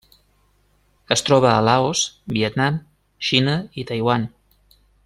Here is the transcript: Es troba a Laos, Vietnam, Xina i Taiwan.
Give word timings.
Es 1.15 1.23
troba 1.27 1.51
a 1.51 1.59
Laos, 1.67 2.01
Vietnam, 2.39 2.81
Xina 3.31 3.61
i 3.83 3.87
Taiwan. 3.93 4.27